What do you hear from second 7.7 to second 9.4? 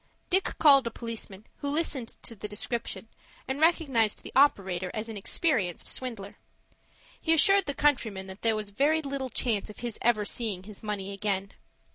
countryman that there was very little